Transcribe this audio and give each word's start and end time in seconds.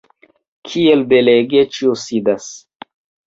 kiel 0.69 1.03
bonege 1.11 1.61
ĉio 1.77 1.93
sidas! 2.05 2.49